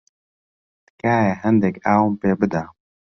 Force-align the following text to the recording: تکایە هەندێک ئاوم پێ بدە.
تکایە 0.87 1.33
هەندێک 1.43 1.75
ئاوم 1.85 2.13
پێ 2.21 2.31
بدە. 2.39 2.63